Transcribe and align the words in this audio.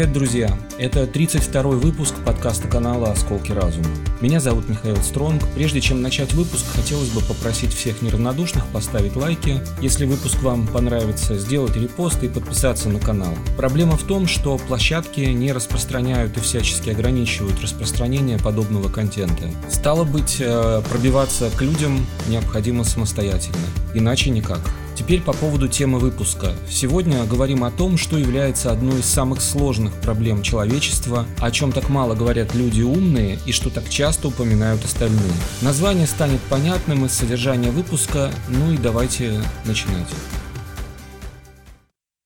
Привет, 0.00 0.14
друзья! 0.14 0.58
Это 0.78 1.02
32-й 1.02 1.76
выпуск 1.76 2.14
подкаста 2.24 2.66
канала 2.68 3.12
«Осколки 3.12 3.52
разума». 3.52 3.84
Меня 4.22 4.40
зовут 4.40 4.66
Михаил 4.66 4.96
Стронг. 4.96 5.42
Прежде 5.54 5.82
чем 5.82 6.00
начать 6.00 6.32
выпуск, 6.32 6.64
хотелось 6.74 7.10
бы 7.10 7.20
попросить 7.20 7.74
всех 7.74 8.00
неравнодушных 8.00 8.66
поставить 8.68 9.14
лайки. 9.14 9.60
Если 9.82 10.06
выпуск 10.06 10.42
вам 10.42 10.66
понравится, 10.66 11.36
сделать 11.36 11.76
репост 11.76 12.22
и 12.22 12.28
подписаться 12.28 12.88
на 12.88 12.98
канал. 12.98 13.34
Проблема 13.58 13.98
в 13.98 14.04
том, 14.04 14.26
что 14.26 14.56
площадки 14.56 15.20
не 15.20 15.52
распространяют 15.52 16.34
и 16.38 16.40
всячески 16.40 16.88
ограничивают 16.88 17.60
распространение 17.60 18.38
подобного 18.38 18.88
контента. 18.88 19.50
Стало 19.68 20.04
быть, 20.04 20.38
э, 20.40 20.82
пробиваться 20.88 21.50
к 21.54 21.60
людям 21.60 22.06
необходимо 22.26 22.84
самостоятельно. 22.84 23.58
Иначе 23.92 24.30
никак. 24.30 24.60
Теперь 25.00 25.22
по 25.22 25.32
поводу 25.32 25.66
темы 25.66 25.98
выпуска. 25.98 26.54
Сегодня 26.68 27.24
говорим 27.24 27.64
о 27.64 27.70
том, 27.70 27.96
что 27.96 28.18
является 28.18 28.70
одной 28.70 29.00
из 29.00 29.06
самых 29.06 29.40
сложных 29.40 29.98
проблем 30.02 30.42
человечества, 30.42 31.26
о 31.38 31.50
чем 31.50 31.72
так 31.72 31.88
мало 31.88 32.14
говорят 32.14 32.54
люди 32.54 32.82
умные 32.82 33.38
и 33.46 33.52
что 33.52 33.70
так 33.70 33.88
часто 33.88 34.28
упоминают 34.28 34.84
остальные. 34.84 35.32
Название 35.62 36.06
станет 36.06 36.38
понятным 36.50 37.06
из 37.06 37.12
содержания 37.12 37.70
выпуска, 37.70 38.30
ну 38.50 38.72
и 38.72 38.76
давайте 38.76 39.40
начинать. 39.64 40.06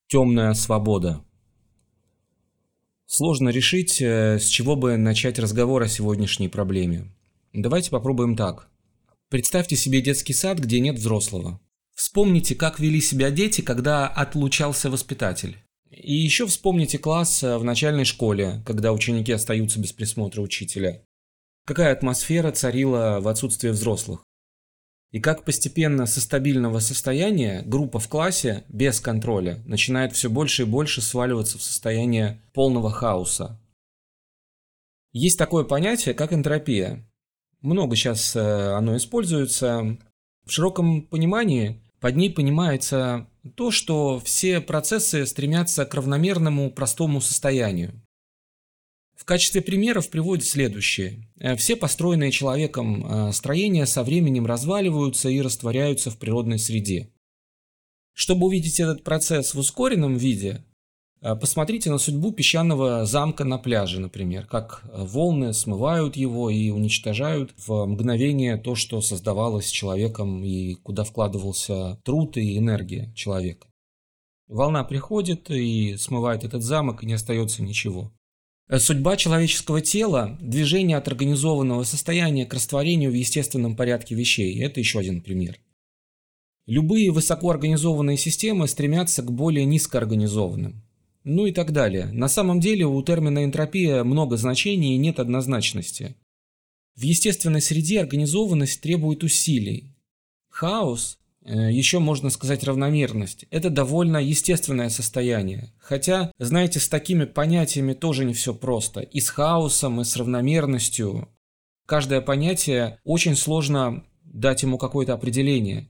Темная 0.09 0.53
свобода. 0.55 1.25
Сложно 3.07 3.51
решить, 3.51 4.03
э, 4.03 4.41
с 4.41 4.47
чего 4.47 4.75
бы 4.75 4.97
начать 4.97 5.39
разговор 5.39 5.81
о 5.85 5.89
сегодняшней 5.89 6.49
проблеме. 6.49 7.05
Давайте 7.53 7.93
попробуем 7.93 8.35
так. 8.35 8.69
Представьте 9.29 9.77
себе 9.77 10.01
детский 10.01 10.33
сад, 10.33 10.59
где 10.59 10.81
нет 10.81 10.97
взрослого. 10.97 11.61
Вспомните, 11.95 12.55
как 12.55 12.81
вели 12.81 13.01
себя 13.01 13.31
дети, 13.31 13.61
когда 13.61 14.09
отлучался 14.09 14.91
воспитатель. 14.91 15.59
И 15.91 16.15
еще 16.15 16.47
вспомните 16.47 16.99
класс 16.99 17.43
э, 17.43 17.57
в 17.57 17.65
начальной 17.65 18.05
школе, 18.05 18.63
когда 18.67 18.93
ученики 18.93 19.31
остаются 19.31 19.79
без 19.79 19.93
присмотра 19.93 20.41
учителя. 20.41 21.05
Какая 21.67 21.93
атмосфера 21.93 22.51
царила 22.51 23.21
в 23.21 23.29
отсутствии 23.29 23.69
взрослых. 23.69 24.25
И 25.13 25.21
как 25.21 25.45
постепенно 25.45 26.07
со 26.07 26.21
стабильного 26.21 26.81
состояния 26.81 27.63
группа 27.63 28.01
в 28.01 28.09
классе 28.09 28.65
без 28.69 28.99
контроля 28.99 29.63
начинает 29.65 30.13
все 30.13 30.29
больше 30.29 30.63
и 30.63 30.67
больше 30.67 31.01
сваливаться 31.01 31.59
в 31.59 31.63
состояние 31.63 32.43
полного 32.53 32.91
хаоса. 32.91 33.61
Есть 35.13 35.39
такое 35.39 35.63
понятие, 35.63 36.15
как 36.15 36.33
энтропия. 36.33 37.09
Много 37.61 37.95
сейчас 37.95 38.35
э, 38.35 38.41
оно 38.41 38.97
используется. 38.97 39.97
В 40.45 40.51
широком 40.51 41.03
понимании 41.03 41.84
под 42.05 42.17
ней 42.17 42.29
понимается 42.29 43.31
то, 43.55 43.71
что 43.71 44.21
все 44.21 44.61
процессы 44.61 45.25
стремятся 45.25 45.87
к 45.87 45.95
равномерному 45.95 46.71
простому 46.71 47.23
состоянию. 47.23 47.99
В 49.17 49.25
качестве 49.25 49.63
примеров 49.63 50.11
приводят 50.11 50.45
следующее. 50.45 51.27
Э, 51.41 51.57
все 51.57 51.77
построенные 51.77 52.31
человеком 52.31 53.07
э, 53.07 53.33
строения 53.33 53.87
со 53.87 54.03
временем 54.03 54.45
разваливаются 54.45 55.31
и 55.31 55.41
растворяются 55.41 56.11
в 56.11 56.19
природной 56.19 56.59
среде. 56.59 57.09
Чтобы 58.13 58.49
увидеть 58.49 58.81
этот 58.81 59.03
процесс 59.03 59.55
в 59.55 59.59
ускоренном 59.59 60.19
виде, 60.19 60.63
посмотрите 61.37 61.91
на 61.91 61.97
судьбу 61.97 62.33
песчаного 62.33 63.07
замка 63.07 63.45
на 63.45 63.57
пляже, 63.57 63.99
например, 63.99 64.45
как 64.45 64.83
э, 64.85 65.05
волны 65.07 65.55
смывают 65.55 66.17
его 66.17 66.51
и 66.51 66.69
уничтожают 66.69 67.55
в 67.57 67.87
мгновение 67.87 68.59
то, 68.59 68.75
что 68.75 69.01
создавалось 69.01 69.71
человеком 69.71 70.45
и 70.45 70.75
куда 70.75 71.03
вкладывался 71.03 71.99
труд 72.05 72.37
и 72.37 72.59
энергия 72.59 73.11
человека. 73.15 73.69
Волна 74.49 74.85
приходит 74.85 75.51
и 75.51 75.97
смывает 75.97 76.45
этот 76.45 76.63
замок, 76.63 77.03
и 77.03 77.07
не 77.07 77.15
остается 77.15 77.63
ничего. 77.63 78.13
Э, 78.69 78.79
судьба 78.79 79.17
человеческого 79.17 79.81
тела– 79.81 80.37
движение 80.43 80.99
от 80.99 81.09
организованного 81.09 81.85
состояния 81.85 82.45
к 82.45 82.53
растворению 82.53 83.11
в 83.11 83.15
естественном 83.15 83.77
порядке 83.77 84.15
вещей. 84.15 84.63
Это 84.63 84.79
еще 84.79 84.99
один 84.99 85.23
пример. 85.23 85.59
Любые 86.67 87.11
высокоорганизованные 87.11 88.19
системы 88.19 88.69
стремятся 88.69 89.23
к 89.23 89.33
более 89.33 89.65
низкоорганизованным 89.65 90.85
ну 91.25 91.47
и 91.47 91.53
так 91.53 91.73
далее. 91.73 92.07
На 92.13 92.29
самом 92.29 92.61
деле 92.61 92.87
у 92.87 93.03
термина 93.03 93.45
энтропия 93.45 94.05
много 94.05 94.37
значений 94.37 94.95
и 94.95 94.99
нет 94.99 95.19
однозначности. 95.19 96.17
В 96.95 97.03
естественной 97.03 97.61
среде 97.61 98.01
организованность 98.01 98.81
требует 98.81 99.25
усилий. 99.25 99.93
Хаос, 100.51 101.19
э, 101.45 101.73
еще 101.73 101.99
можно 101.99 102.31
сказать 102.31 102.63
равномерность, 102.63 103.47
это 103.51 103.71
довольно 103.71 104.19
естественное 104.19 104.91
состояние. 104.91 105.73
Хотя, 105.79 106.31
знаете, 106.39 106.79
с 106.79 106.89
такими 106.89 107.25
понятиями 107.25 107.95
тоже 107.95 108.25
не 108.25 108.35
все 108.35 108.55
просто. 108.55 109.01
И 109.01 109.21
с 109.21 109.31
хаосом, 109.31 110.01
и 110.01 110.05
с 110.05 110.17
равномерностью. 110.17 111.29
Каждое 111.87 112.21
понятие 112.21 112.99
очень 113.03 113.35
сложно 113.35 114.05
дать 114.23 114.63
ему 114.63 114.79
какое-то 114.79 115.15
определение. 115.15 115.89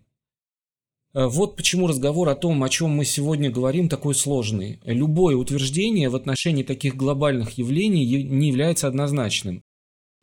Э, 1.15 1.27
вот 1.27 1.57
почему 1.57 1.87
разговор 1.87 2.29
о 2.29 2.35
том, 2.35 2.63
о 2.63 2.69
чем 2.69 2.91
мы 2.91 3.05
сегодня 3.05 3.51
говорим, 3.51 3.89
такой 3.89 4.15
сложный. 4.15 4.81
Любое 4.85 5.37
утверждение 5.37 6.09
в 6.09 6.17
отношении 6.17 6.63
таких 6.63 6.97
глобальных 6.97 7.57
явлений 7.59 8.05
не 8.25 8.49
является 8.49 8.89
однозначным. 8.89 9.63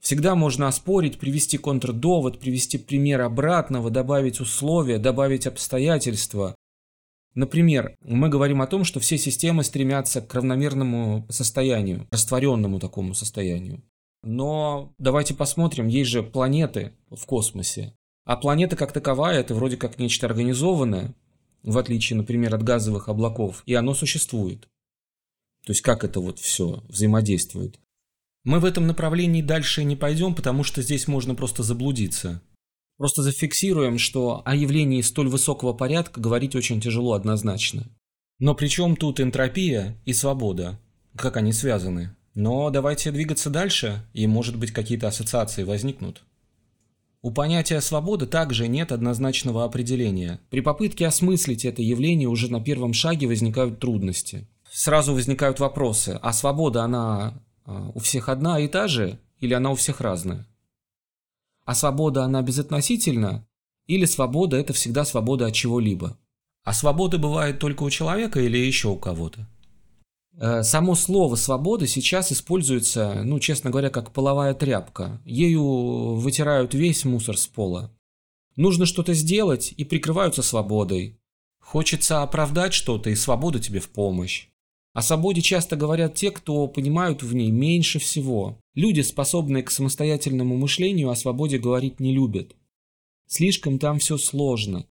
Всегда 0.01 0.35
можно 0.35 0.67
оспорить, 0.67 1.19
привести 1.19 1.57
контрдовод, 1.57 2.39
привести 2.39 2.77
пример 2.77 3.21
обратного, 3.21 3.91
добавить 3.91 4.39
условия, 4.39 4.97
добавить 4.97 5.45
обстоятельства. 5.45 6.55
Например, 7.35 7.95
мы 8.03 8.27
говорим 8.27 8.61
о 8.61 8.67
том, 8.67 8.83
что 8.83 8.99
все 8.99 9.17
системы 9.17 9.63
стремятся 9.63 10.21
к 10.21 10.33
равномерному 10.33 11.25
состоянию, 11.29 12.07
растворенному 12.11 12.79
такому 12.79 13.13
состоянию. 13.13 13.83
Но 14.23 14.91
давайте 14.97 15.33
посмотрим, 15.33 15.87
есть 15.87 16.09
же 16.09 16.23
планеты 16.23 16.93
в 17.09 17.25
космосе. 17.25 17.93
А 18.23 18.37
планета 18.37 18.75
как 18.75 18.91
таковая– 18.91 19.39
это 19.41 19.55
вроде 19.55 19.77
как 19.77 19.99
нечто 19.99 20.27
организованное, 20.27 21.15
в 21.63 21.77
отличие, 21.77 22.17
например, 22.17 22.53
от 22.55 22.63
газовых 22.63 23.09
облаков, 23.09 23.63
и 23.65 23.73
оно 23.73 23.93
существует. 23.93 24.67
То 25.65 25.71
есть 25.71 25.81
как 25.81 26.03
это 26.03 26.19
вот 26.19 26.39
все 26.39 26.83
взаимодействует. 26.87 27.79
Мы 28.43 28.59
в 28.59 28.65
этом 28.65 28.87
направлении 28.87 29.41
дальше 29.41 29.83
не 29.83 29.95
пойдем, 29.95 30.33
потому 30.33 30.63
что 30.63 30.81
здесь 30.81 31.07
можно 31.07 31.35
просто 31.35 31.61
заблудиться. 31.61 32.41
Просто 32.97 33.21
зафиксируем, 33.21 33.97
что 33.97 34.41
о 34.45 34.55
явлении 34.55 35.01
столь 35.01 35.27
высокого 35.27 35.73
порядка 35.73 36.19
говорить 36.19 36.55
очень 36.55 36.81
тяжело 36.81 37.13
однозначно. 37.13 37.87
Но 38.39 38.55
при 38.55 38.67
чем 38.67 38.95
тут 38.95 39.19
энтропия 39.19 39.99
и 40.05 40.13
свобода? 40.13 40.79
Как 41.15 41.37
они 41.37 41.53
связаны? 41.53 42.15
Но 42.33 42.69
давайте 42.69 43.11
двигаться 43.11 43.49
дальше, 43.49 44.07
и 44.13 44.25
может 44.25 44.57
быть 44.57 44.71
какие-то 44.71 45.07
ассоциации 45.07 45.63
возникнут. 45.63 46.23
У 47.23 47.29
понятия 47.29 47.81
свободы 47.81 48.25
также 48.25 48.67
нет 48.67 48.91
однозначного 48.91 49.63
определения. 49.63 50.39
При 50.49 50.61
попытке 50.61 51.05
осмыслить 51.05 51.65
это 51.65 51.83
явление 51.83 52.27
уже 52.27 52.51
на 52.51 52.59
первом 52.59 52.93
шаге 52.93 53.27
возникают 53.27 53.79
трудности. 53.79 54.47
Сразу 54.71 55.13
возникают 55.13 55.59
вопросы, 55.59 56.19
а 56.21 56.33
свобода 56.33 56.83
она 56.83 57.43
а, 57.65 57.91
у 57.93 57.99
всех 57.99 58.27
одна 58.27 58.59
и 58.59 58.67
та 58.67 58.87
же 58.87 59.19
или 59.39 59.53
она 59.53 59.69
у 59.69 59.75
всех 59.75 60.01
разная? 60.01 60.47
А 61.63 61.75
свобода 61.75 62.23
она 62.23 62.41
безотносительна 62.41 63.45
или 63.85 64.05
свобода 64.05 64.57
это 64.57 64.73
всегда 64.73 65.05
свобода 65.05 65.45
от 65.45 65.53
чего-либо? 65.53 66.17
А 66.63 66.73
свобода 66.73 67.19
бывает 67.19 67.59
только 67.59 67.83
у 67.83 67.89
человека 67.91 68.39
или 68.39 68.57
еще 68.57 68.87
у 68.87 68.97
кого-то? 68.97 69.47
Э, 70.37 70.63
само 70.63 70.95
слово 70.95 71.35
«свобода» 71.35 71.87
сейчас 71.87 72.31
используется, 72.31 73.21
ну, 73.23 73.39
честно 73.39 73.69
говоря, 73.69 73.89
как 73.89 74.13
половая 74.13 74.53
тряпка. 74.53 75.21
Ею 75.25 76.15
вытирают 76.15 76.73
весь 76.73 77.05
мусор 77.05 77.37
с 77.37 77.47
пола. 77.47 77.91
Нужно 78.55 78.85
что-то 78.85 79.13
сделать 79.13 79.73
и 79.75 79.83
прикрываются 79.83 80.41
свободой. 80.41 81.19
Хочется 81.59 82.21
оправдать 82.21 82.73
что-то, 82.73 83.09
и 83.09 83.15
свобода 83.15 83.59
тебе 83.59 83.79
в 83.79 83.89
помощь. 83.89 84.47
О 84.93 85.01
свободе 85.01 85.41
часто 85.41 85.77
говорят 85.77 86.15
те, 86.15 86.31
кто 86.31 86.67
понимают 86.67 87.23
в 87.23 87.33
ней 87.33 87.49
меньше 87.49 87.99
всего. 87.99 88.59
Люди, 88.75 89.01
способные 89.01 89.63
к 89.63 89.71
самостоятельному 89.71 90.57
мышлению, 90.57 91.09
о 91.09 91.15
свободе 91.15 91.59
говорить 91.59 92.01
не 92.01 92.13
любят. 92.13 92.55
Слишком 93.25 93.79
там 93.79 93.99
все 93.99 94.17
сложно. 94.17 94.85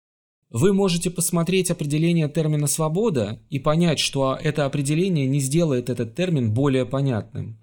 Вы 0.50 0.72
можете 0.72 1.10
посмотреть 1.10 1.70
определение 1.70 2.28
термина 2.28 2.66
«свобода» 2.66 3.38
и 3.50 3.58
понять, 3.58 3.98
что 3.98 4.38
это 4.42 4.64
определение 4.64 5.26
не 5.26 5.40
сделает 5.40 5.90
этот 5.90 6.14
термин 6.14 6.54
более 6.54 6.86
понятным. 6.86 7.58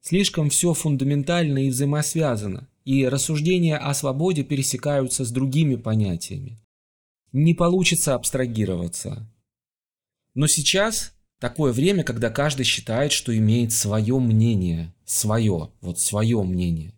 Слишком 0.00 0.48
все 0.48 0.72
фундаментально 0.72 1.66
и 1.66 1.68
взаимосвязано, 1.68 2.68
и 2.86 3.06
рассуждения 3.06 3.76
о 3.76 3.92
свободе 3.92 4.42
пересекаются 4.42 5.26
с 5.26 5.30
другими 5.30 5.76
понятиями. 5.76 6.58
Не 7.32 7.52
получится 7.52 8.14
абстрагироваться. 8.14 9.30
Но 10.34 10.46
сейчас 10.46 11.12
такое 11.38 11.72
время, 11.72 12.04
когда 12.04 12.30
каждый 12.30 12.64
считает, 12.64 13.12
что 13.12 13.36
имеет 13.36 13.72
свое 13.72 14.18
мнение, 14.18 14.94
свое, 15.04 15.70
вот 15.82 15.98
свое 16.00 16.42
мнение. 16.42 16.94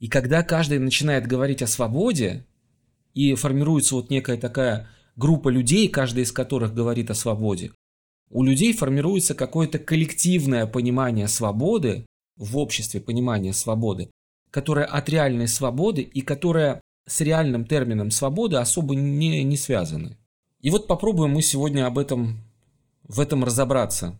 И 0.00 0.08
когда 0.08 0.42
каждый 0.42 0.80
начинает 0.80 1.28
говорить 1.28 1.62
о 1.62 1.68
свободе, 1.68 2.44
и 3.14 3.34
формируется 3.34 3.94
вот 3.94 4.10
некая 4.10 4.36
такая 4.36 4.88
группа 5.16 5.48
людей, 5.48 5.88
каждая 5.88 6.24
из 6.24 6.32
которых 6.32 6.74
говорит 6.74 7.10
о 7.10 7.14
свободе, 7.14 7.72
у 8.30 8.42
людей 8.42 8.72
формируется 8.72 9.34
какое-то 9.34 9.78
коллективное 9.78 10.66
понимание 10.66 11.28
свободы, 11.28 12.06
в 12.36 12.56
обществе 12.56 13.00
понимание 13.00 13.52
свободы, 13.52 14.10
которое 14.50 14.86
от 14.86 15.08
реальной 15.08 15.48
свободы 15.48 16.02
и 16.02 16.22
которое 16.22 16.80
с 17.06 17.20
реальным 17.20 17.66
термином 17.66 18.10
свободы 18.10 18.56
особо 18.56 18.94
не, 18.94 19.42
не 19.44 19.56
связаны. 19.56 20.16
И 20.60 20.70
вот 20.70 20.86
попробуем 20.86 21.32
мы 21.32 21.42
сегодня 21.42 21.86
об 21.86 21.98
этом, 21.98 22.38
в 23.02 23.20
этом 23.20 23.44
разобраться. 23.44 24.18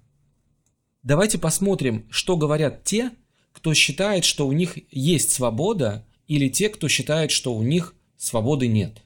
Давайте 1.03 1.39
посмотрим, 1.39 2.07
что 2.11 2.37
говорят 2.37 2.85
те, 2.85 3.13
кто 3.53 3.75
считает, 3.75 4.25
что 4.25 4.47
у 4.47 4.53
них 4.53 4.79
есть 4.91 5.33
свобода, 5.33 6.07
или 6.27 6.49
те, 6.49 6.69
кто 6.69 6.89
считает, 6.89 7.31
что 7.31 7.55
у 7.55 7.63
них 7.63 7.95
свободы 8.23 8.69
нет. 8.69 9.03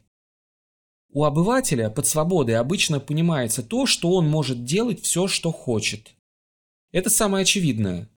У 1.10 1.24
обывателя 1.24 1.88
под 1.88 2.06
свободой 2.06 2.56
обычно 2.56 3.00
понимается 3.00 3.62
то, 3.62 3.86
что 3.86 4.10
он 4.10 4.28
может 4.28 4.64
делать 4.64 5.00
все, 5.02 5.26
что 5.26 5.50
хочет. 5.52 6.14
Это 6.92 7.08
самое 7.08 7.42
очевидное. 7.42 8.10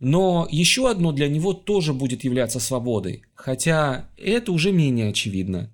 Но 0.00 0.48
еще 0.50 0.90
одно 0.90 1.12
для 1.12 1.28
него 1.28 1.52
тоже 1.52 1.92
будет 1.92 2.24
являться 2.24 2.58
свободой, 2.58 3.22
хотя 3.34 4.10
это 4.16 4.50
уже 4.50 4.72
менее 4.72 5.10
очевидно. 5.10 5.72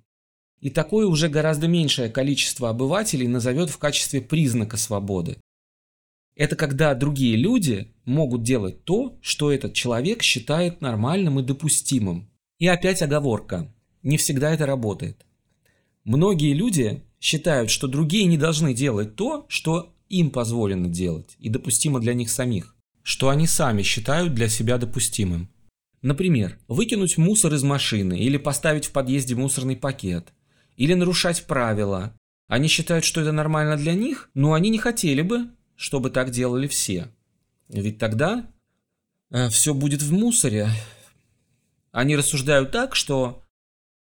И 0.59 0.69
такое 0.69 1.07
уже 1.07 1.29
гораздо 1.29 1.67
меньшее 1.67 2.09
количество 2.09 2.69
обывателей 2.69 3.27
назовет 3.27 3.69
в 3.69 3.77
качестве 3.77 4.21
признака 4.21 4.77
свободы. 4.77 5.37
Это 6.35 6.55
когда 6.55 6.93
другие 6.93 7.35
люди 7.35 7.95
могут 8.05 8.43
делать 8.43 8.83
то, 8.83 9.17
что 9.21 9.51
этот 9.51 9.73
человек 9.73 10.21
считает 10.21 10.81
нормальным 10.81 11.39
и 11.39 11.43
допустимым. 11.43 12.29
И 12.59 12.67
опять 12.67 13.01
оговорка. 13.01 13.73
Не 14.07 14.15
всегда 14.15 14.53
это 14.53 14.65
работает. 14.65 15.25
Многие 16.05 16.53
люди 16.53 17.03
считают, 17.19 17.69
что 17.69 17.89
другие 17.89 18.23
не 18.23 18.37
должны 18.37 18.73
делать 18.73 19.17
то, 19.17 19.45
что 19.49 19.93
им 20.07 20.31
позволено 20.31 20.87
делать 20.87 21.35
и 21.39 21.49
допустимо 21.49 21.99
для 21.99 22.13
них 22.13 22.29
самих, 22.29 22.73
что 23.03 23.27
они 23.27 23.47
сами 23.47 23.81
считают 23.81 24.33
для 24.33 24.47
себя 24.47 24.77
допустимым. 24.77 25.49
Например, 26.01 26.57
выкинуть 26.69 27.17
мусор 27.17 27.53
из 27.53 27.63
машины 27.63 28.17
или 28.17 28.37
поставить 28.37 28.85
в 28.85 28.93
подъезде 28.93 29.35
мусорный 29.35 29.75
пакет, 29.75 30.31
или 30.77 30.93
нарушать 30.93 31.43
правила. 31.45 32.17
Они 32.47 32.69
считают, 32.69 33.03
что 33.03 33.19
это 33.19 33.33
нормально 33.33 33.75
для 33.75 33.93
них, 33.93 34.29
но 34.33 34.53
они 34.53 34.69
не 34.69 34.77
хотели 34.77 35.21
бы, 35.21 35.49
чтобы 35.75 36.11
так 36.11 36.29
делали 36.29 36.67
все. 36.67 37.09
Ведь 37.67 37.97
тогда 37.97 38.49
э, 39.31 39.49
все 39.49 39.73
будет 39.73 40.01
в 40.01 40.13
мусоре. 40.13 40.69
Они 41.91 42.15
рассуждают 42.15 42.71
так, 42.71 42.95
что 42.95 43.43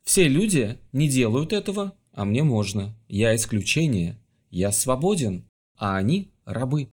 все 0.03 0.27
люди 0.27 0.77
не 0.91 1.07
делают 1.07 1.53
этого, 1.53 1.93
а 2.11 2.25
мне 2.25 2.43
можно. 2.43 2.95
Я 3.07 3.35
исключение. 3.35 4.19
Я 4.49 4.71
свободен, 4.71 5.45
а 5.77 5.97
они 5.97 6.31
рабы. 6.45 6.89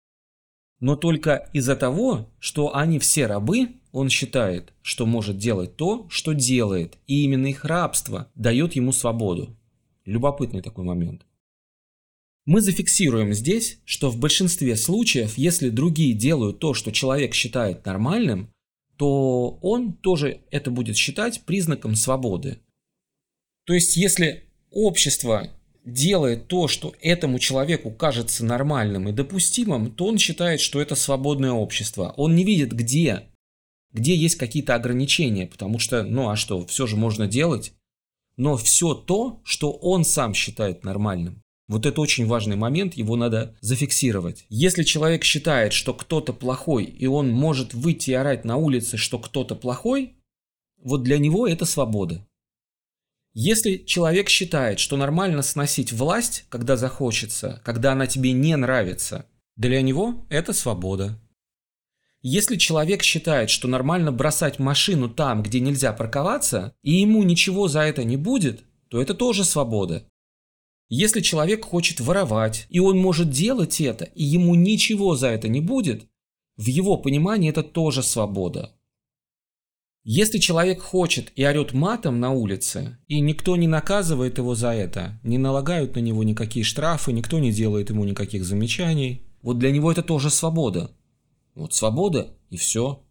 Но 0.81 0.97
только 0.97 1.49
из-за 1.53 1.77
того, 1.77 2.29
что 2.39 2.77
они 2.77 2.99
все 2.99 3.27
рабы, 3.27 3.77
он 3.93 4.11
считает, 4.11 4.75
что 4.83 5.07
может 5.07 5.39
делать 5.39 5.77
то, 5.77 6.07
что 6.11 6.35
делает, 6.35 6.99
и 7.07 7.25
именно 7.25 7.47
их 7.47 7.65
рабство 7.65 8.31
дает 8.35 8.77
ему 8.77 8.93
свободу. 8.93 9.57
Любопытный 10.05 10.61
такой 10.61 10.85
момент. 10.85 11.25
Мы 12.45 12.61
зафиксируем 12.61 13.33
здесь, 13.33 13.81
что 13.85 14.11
в 14.11 14.19
большинстве 14.19 14.77
случаев, 14.77 15.39
если 15.39 15.71
другие 15.71 16.13
делают 16.13 16.59
то, 16.59 16.75
что 16.75 16.93
человек 16.93 17.35
считает 17.35 17.85
нормальным, 17.87 18.51
то 18.97 19.59
он 19.63 19.95
тоже 19.95 20.43
это 20.51 20.71
будет 20.71 20.97
считать 20.97 21.43
признаком 21.45 21.95
свободы. 21.95 22.61
То 23.67 23.75
есть, 23.75 23.97
если 23.97 24.45
общество 24.71 25.51
делает 25.85 26.49
то, 26.49 26.69
что 26.69 26.95
этому 27.01 27.39
человеку 27.39 27.91
кажется 27.91 28.45
нормальным 28.45 29.09
и 29.09 29.13
допустимым, 29.13 29.91
то 29.91 30.07
он 30.07 30.19
считает, 30.19 30.61
что 30.61 30.81
это 30.81 30.95
свободное 30.95 31.53
общество. 31.53 32.13
Он 32.17 32.35
не 32.35 32.45
видит, 32.45 32.73
где, 32.73 33.25
где 33.93 34.15
есть 34.15 34.37
какие-то 34.37 34.75
ограничения, 34.75 35.47
потому 35.47 35.79
что, 35.79 36.03
ну 36.03 36.29
а 36.29 36.37
что, 36.37 36.67
все 36.67 36.87
же 36.87 36.97
можно 36.97 37.27
делать. 37.27 37.73
Но 38.37 38.57
все 38.57 38.95
то, 38.95 39.41
что 39.45 39.73
он 39.73 40.05
сам 40.05 40.35
считает 40.35 40.85
нормальным. 40.85 41.43
Вот 41.69 41.87
это 41.87 42.01
очень 42.01 42.27
важный 42.27 42.57
момент, 42.57 42.95
его 42.95 43.17
надо 43.17 43.57
зафиксировать. 43.61 44.45
Если 44.49 44.85
человек 44.85 45.25
считает, 45.25 45.73
что 45.73 45.95
кто-то 45.95 46.33
плохой, 46.33 46.85
и 46.85 47.07
он 47.07 47.31
может 47.31 47.75
выйти 47.75 48.11
и 48.11 48.15
орать 48.15 48.45
на 48.45 48.57
улице, 48.57 48.97
что 48.97 49.19
кто-то 49.19 49.57
плохой, 49.57 50.15
вот 50.83 51.03
для 51.03 51.19
него 51.19 51.49
это 51.49 51.65
свобода. 51.65 52.25
Если 53.39 53.77
человек 53.77 54.31
считает, 54.31 54.81
что 54.81 54.97
нормально 54.97 55.43
сносить 55.43 55.93
власть, 55.93 56.47
когда 56.49 56.79
захочется, 56.79 57.61
когда 57.67 57.93
она 57.93 58.07
тебе 58.07 58.33
не 58.33 58.57
нравится, 58.57 59.27
для 59.57 59.83
него 59.83 60.25
это 60.31 60.55
свобода. 60.55 61.21
Если 62.23 62.57
человек 62.57 63.03
считает, 63.03 63.51
что 63.51 63.69
нормально 63.69 64.11
бросать 64.11 64.59
машину 64.59 65.11
там, 65.11 65.43
где 65.43 65.61
нельзя 65.61 65.93
парковаться, 65.93 66.75
и 66.83 66.93
ему 66.95 67.25
ничего 67.25 67.69
за 67.69 67.81
это 67.81 68.05
не 68.05 68.17
будет, 68.17 68.65
то 68.89 69.03
это 69.03 69.13
тоже 69.13 69.45
свобода. 69.45 70.09
Если 70.89 71.21
человек 71.21 71.63
хочет 71.63 72.01
воровать, 72.01 72.67
и 72.71 72.81
он 72.81 72.97
может 72.97 73.29
делать 73.29 73.83
это, 73.83 74.07
и 74.07 74.25
ему 74.25 74.55
ничего 74.55 75.15
за 75.15 75.29
это 75.29 75.49
не 75.49 75.61
будет, 75.61 76.07
в 76.57 76.65
его 76.65 76.97
понимании 76.97 77.51
это 77.51 77.63
тоже 77.63 78.03
свобода. 78.03 78.73
Если 80.09 80.39
человек 80.39 80.83
хочет 80.83 81.33
и 81.35 81.45
орет 81.45 81.73
матом 81.73 82.21
на 82.21 82.31
улице, 82.31 82.97
и 83.09 83.19
никто 83.19 83.57
не 83.57 83.67
наказывает 83.67 84.39
его 84.39 84.55
за 84.55 84.71
это, 84.71 85.19
не 85.25 85.37
налагают 85.37 85.97
на 85.97 85.99
него 85.99 86.23
никакие 86.23 86.65
штрафы, 86.65 87.13
никто 87.13 87.41
не 87.41 87.51
делает 87.51 87.91
ему 87.91 88.05
никаких 88.05 88.45
замечаний, 88.45 89.23
вот 89.43 89.59
для 89.59 89.73
него 89.73 89.91
это 89.91 90.05
тоже 90.05 90.31
свобода. 90.31 90.93
Вот 91.57 91.75
свобода 91.75 92.37
и 92.51 92.57
все. 92.57 93.03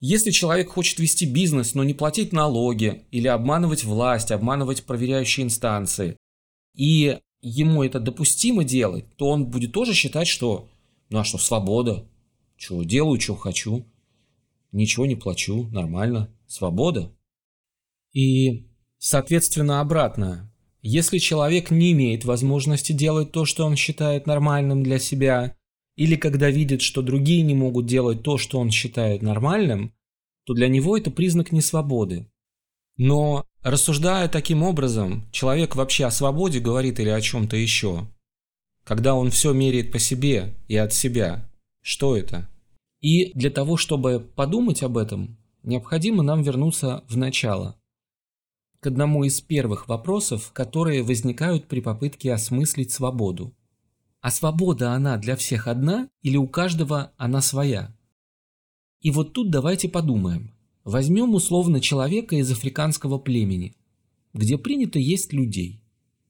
Если 0.00 0.32
человек 0.32 0.70
хочет 0.70 0.98
вести 0.98 1.26
бизнес, 1.26 1.74
но 1.74 1.84
не 1.84 1.94
платить 1.94 2.32
налоги, 2.32 3.04
или 3.12 3.28
обманывать 3.28 3.84
власть, 3.84 4.32
обманывать 4.32 4.82
проверяющие 4.82 5.46
инстанции, 5.46 6.16
и 6.74 7.20
ему 7.40 7.84
это 7.84 8.00
допустимо 8.00 8.64
делать, 8.64 9.04
то 9.14 9.28
он 9.28 9.46
будет 9.46 9.70
тоже 9.70 9.94
считать, 9.94 10.26
что, 10.26 10.68
ну 11.08 11.20
а 11.20 11.24
что, 11.24 11.38
свобода, 11.38 12.04
что 12.56 12.82
делаю, 12.82 13.20
что 13.20 13.36
хочу, 13.36 13.86
ничего 14.72 15.06
не 15.06 15.16
плачу, 15.16 15.68
нормально, 15.70 16.34
свобода. 16.46 17.12
И, 18.12 18.68
соответственно, 18.98 19.80
обратно, 19.80 20.52
если 20.82 21.18
человек 21.18 21.70
не 21.70 21.92
имеет 21.92 22.24
возможности 22.24 22.92
делать 22.92 23.32
то, 23.32 23.44
что 23.44 23.66
он 23.66 23.76
считает 23.76 24.26
нормальным 24.26 24.82
для 24.82 24.98
себя, 24.98 25.56
или 25.96 26.16
когда 26.16 26.50
видит, 26.50 26.80
что 26.80 27.02
другие 27.02 27.42
не 27.42 27.54
могут 27.54 27.86
делать 27.86 28.22
то, 28.22 28.38
что 28.38 28.58
он 28.58 28.70
считает 28.70 29.22
нормальным, 29.22 29.92
то 30.44 30.54
для 30.54 30.68
него 30.68 30.96
это 30.96 31.10
признак 31.10 31.52
несвободы. 31.52 32.26
Но 32.96 33.46
рассуждая 33.62 34.28
таким 34.28 34.62
образом, 34.62 35.28
человек 35.32 35.76
вообще 35.76 36.06
о 36.06 36.10
свободе 36.10 36.60
говорит 36.60 37.00
или 37.00 37.10
о 37.10 37.20
чем-то 37.20 37.56
еще. 37.56 38.08
Когда 38.84 39.14
он 39.14 39.30
все 39.30 39.52
меряет 39.52 39.92
по 39.92 39.98
себе 39.98 40.54
и 40.68 40.76
от 40.76 40.92
себя, 40.92 41.48
что 41.82 42.16
это? 42.16 42.48
И 43.00 43.32
для 43.34 43.50
того, 43.50 43.76
чтобы 43.76 44.20
подумать 44.20 44.82
об 44.82 44.96
этом, 44.98 45.38
необходимо 45.62 46.22
нам 46.22 46.42
вернуться 46.42 47.04
в 47.08 47.16
начало, 47.16 47.80
к 48.80 48.86
одному 48.86 49.24
из 49.24 49.40
первых 49.40 49.88
вопросов, 49.88 50.52
которые 50.52 51.02
возникают 51.02 51.66
при 51.66 51.80
попытке 51.80 52.32
осмыслить 52.32 52.92
свободу. 52.92 53.54
А 54.20 54.30
свобода 54.30 54.92
она 54.92 55.16
для 55.16 55.36
всех 55.36 55.66
одна 55.66 56.08
или 56.22 56.36
у 56.36 56.46
каждого 56.46 57.12
она 57.16 57.40
своя? 57.40 57.96
И 59.00 59.10
вот 59.10 59.32
тут 59.32 59.50
давайте 59.50 59.88
подумаем, 59.88 60.52
Возьмем 60.84 61.34
условно 61.34 61.80
человека 61.80 62.36
из 62.36 62.50
африканского 62.50 63.18
племени, 63.18 63.74
где 64.32 64.56
принято 64.56 64.98
есть 64.98 65.32
людей. 65.32 65.82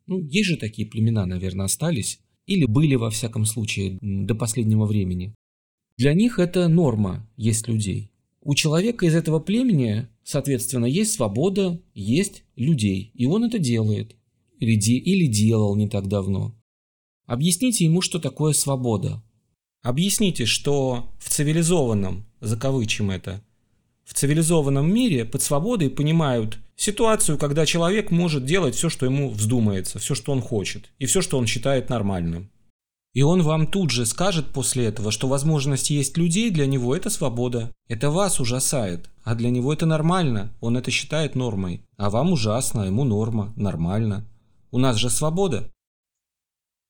Ну, 0.06 0.18
есть 0.18 0.48
же 0.48 0.56
такие 0.56 0.88
племена, 0.88 1.24
наверное, 1.24 1.66
остались, 1.66 2.20
или 2.46 2.64
были 2.64 2.96
во 2.96 3.10
всяком 3.10 3.44
случае 3.44 3.96
до 4.00 4.34
последнего 4.34 4.86
времени. 4.86 5.34
Для 6.00 6.14
них 6.14 6.38
это 6.38 6.66
норма 6.68 7.28
есть 7.36 7.68
людей. 7.68 8.10
У 8.40 8.54
человека 8.54 9.04
из 9.04 9.14
этого 9.14 9.38
племени, 9.38 10.08
соответственно, 10.24 10.86
есть 10.86 11.12
свобода 11.12 11.78
есть 11.92 12.44
людей, 12.56 13.10
и 13.12 13.26
он 13.26 13.44
это 13.44 13.58
делает. 13.58 14.16
Или, 14.60 14.76
де, 14.76 14.94
или 14.94 15.26
делал 15.26 15.76
не 15.76 15.90
так 15.90 16.08
давно. 16.08 16.54
Объясните 17.26 17.84
ему, 17.84 18.00
что 18.00 18.18
такое 18.18 18.54
свобода. 18.54 19.22
Объясните, 19.82 20.46
что 20.46 21.12
в 21.18 21.28
цивилизованном, 21.28 22.24
закавычим 22.40 23.10
это, 23.10 23.44
в 24.02 24.14
цивилизованном 24.14 24.90
мире 24.90 25.26
под 25.26 25.42
свободой 25.42 25.90
понимают 25.90 26.60
ситуацию, 26.76 27.36
когда 27.36 27.66
человек 27.66 28.10
может 28.10 28.46
делать 28.46 28.74
все, 28.74 28.88
что 28.88 29.04
ему 29.04 29.28
вздумается, 29.28 29.98
все, 29.98 30.14
что 30.14 30.32
он 30.32 30.40
хочет, 30.40 30.90
и 30.98 31.04
все, 31.04 31.20
что 31.20 31.36
он 31.36 31.46
считает 31.46 31.90
нормальным. 31.90 32.50
И 33.12 33.22
он 33.22 33.42
вам 33.42 33.66
тут 33.66 33.90
же 33.90 34.06
скажет 34.06 34.46
после 34.52 34.86
этого, 34.86 35.10
что 35.10 35.26
возможность 35.26 35.90
есть 35.90 36.16
людей 36.16 36.50
для 36.50 36.66
него– 36.66 36.94
это 36.96 37.10
свобода. 37.10 37.72
Это 37.88 38.10
вас 38.10 38.38
ужасает, 38.38 39.10
а 39.24 39.34
для 39.34 39.50
него 39.50 39.72
это 39.72 39.84
нормально, 39.84 40.54
он 40.60 40.76
это 40.76 40.92
считает 40.92 41.34
нормой. 41.34 41.82
А 41.96 42.08
вам 42.08 42.32
ужасно, 42.32 42.82
ему 42.82 43.04
норма, 43.04 43.52
нормально. 43.56 44.26
У 44.70 44.78
нас 44.78 44.96
же 44.96 45.10
свобода. 45.10 45.68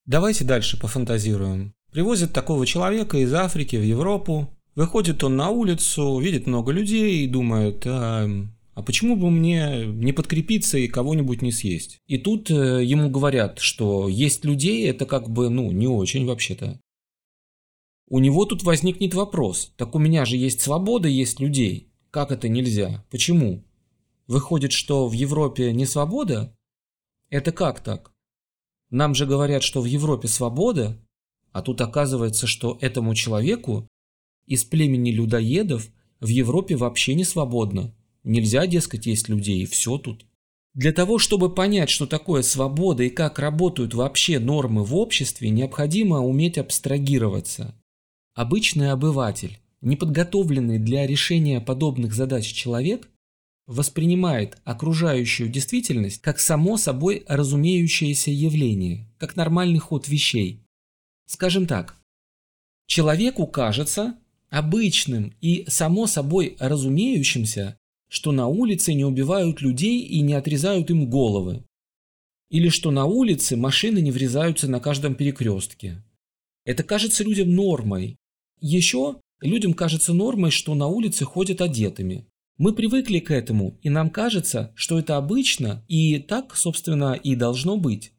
Давайте 0.05 0.45
дальше 0.45 0.79
пофантазируем. 0.79 1.73
Привозят 1.91 2.33
такого 2.33 2.67
человека 2.67 3.17
из 3.17 3.33
Африки 3.33 3.77
в 3.77 3.83
Европу. 3.83 4.51
Выходит 4.75 5.25
он 5.25 5.37
на 5.37 5.49
улицу, 5.49 6.19
видит 6.19 6.47
много 6.47 6.71
людей 6.71 7.25
и 7.25 7.29
думает, 7.29 7.83
а, 7.87 8.29
а 8.75 8.83
почему 8.83 9.17
бы 9.17 9.31
мне 9.31 9.85
не 9.87 10.13
подкрепиться 10.13 10.79
и 10.79 10.89
кого-нибудь 10.89 11.43
не 11.43 11.53
съесть? 11.53 11.99
И 12.07 12.19
тут 12.19 12.51
э, 12.51 12.85
ему 12.85 13.11
говорят, 13.11 13.59
что 13.59 14.09
есть 14.09 14.45
людей 14.45 14.89
это 14.89 15.07
как 15.07 15.29
бы, 15.29 15.51
ну, 15.51 15.71
не 15.73 15.89
очень 15.89 16.27
вообще-то. 16.27 16.81
У 18.09 18.19
него 18.19 18.45
тут 18.45 18.63
возникнет 18.63 19.15
вопрос, 19.15 19.73
так 19.77 19.95
у 19.95 19.99
меня 19.99 20.25
же 20.25 20.37
есть 20.37 20.61
свобода, 20.61 21.09
есть 21.09 21.41
людей. 21.41 21.93
Как 22.11 22.33
это 22.33 22.49
нельзя? 22.49 23.05
Почему? 23.11 23.65
Выходит, 24.27 24.73
что 24.73 25.09
в 25.09 25.13
Европе 25.13 25.73
не 25.73 25.87
свобода? 25.87 26.57
Это 27.29 27.53
как 27.53 27.81
так? 27.81 28.13
Нам 28.91 29.15
же 29.15 29.27
говорят, 29.27 29.63
что 29.63 29.81
в 29.81 29.85
Европе 29.85 30.27
свобода, 30.27 31.01
а 31.53 31.63
тут 31.63 31.81
оказывается, 31.81 32.47
что 32.47 32.79
этому 32.81 33.15
человеку 33.15 33.89
из 34.47 34.65
племени 34.65 35.11
людоедов 35.13 35.89
в 36.19 36.27
Европе 36.27 36.77
вообще 36.77 37.15
не 37.15 37.25
свободно. 37.25 37.95
Нельзя, 38.23 38.67
дескать, 38.67 39.07
есть 39.07 39.29
людей, 39.29 39.63
и 39.63 39.67
все 39.67 39.99
тут. 39.99 40.27
Для 40.75 40.93
того, 40.93 41.19
чтобы 41.19 41.53
понять, 41.53 41.91
что 41.91 42.07
такое 42.07 42.43
свобода 42.43 43.03
и 43.03 43.11
как 43.11 43.39
работают 43.39 43.95
вообще 43.95 44.39
нормы 44.39 44.85
в 44.85 44.95
обществе, 44.95 45.51
необходимо 45.51 46.21
уметь 46.21 46.59
абстрагироваться. 46.59 47.75
Обычный 48.35 48.93
обыватель, 48.93 49.59
неподготовленный 49.81 50.79
для 50.79 51.07
решения 51.07 51.61
подобных 51.61 52.15
задач 52.15 52.47
человек, 52.47 53.09
воспринимает 53.67 54.59
окружающую 54.65 55.49
действительность 55.49 56.21
как 56.21 56.39
само 56.39 56.77
собой 56.77 57.25
разумеющееся 57.27 58.31
явление, 58.31 59.09
как 59.19 59.37
нормальный 59.37 59.79
ход 59.79 60.09
вещей. 60.09 60.65
Скажем 61.27 61.67
так, 61.67 61.97
человеку 62.87 63.47
кажется 63.47 64.17
обычным 64.49 65.35
и 65.41 65.65
само 65.69 66.07
собой 66.07 66.57
разумеющимся, 66.59 67.79
что 68.11 68.33
на 68.33 68.49
улице 68.49 68.93
не 68.93 69.05
убивают 69.05 69.63
людей 69.63 70.01
и 70.01 70.21
не 70.21 70.35
отрезают 70.35 70.91
им 70.91 71.09
головы. 71.09 71.65
Или 72.51 72.69
что 72.69 72.91
на 72.91 73.05
улице 73.05 73.57
машины 73.57 74.01
не 74.01 74.11
врезаются 74.11 74.69
на 74.69 74.81
каждом 74.81 75.15
перекрестке. 75.15 76.03
Это 76.65 76.83
кажется 76.83 77.23
людям 77.23 77.55
нормой. 77.55 78.17
Еще 78.61 79.21
людям 79.41 79.75
кажется 79.75 80.13
нормой, 80.13 80.51
что 80.51 80.75
на 80.75 80.89
улице 80.89 81.25
ходят 81.25 81.61
одетыми. 81.61 82.27
Мы 82.59 82.75
привыкли 82.75 83.21
к 83.21 83.31
этому, 83.31 83.79
и 83.81 83.89
нам 83.89 84.11
кажется, 84.11 84.73
что 84.75 84.99
это 84.99 85.17
обычно, 85.17 85.85
и 85.87 86.19
так, 86.19 86.57
собственно, 86.57 87.15
и 87.15 87.37
должно 87.37 87.77
быть. 87.77 88.13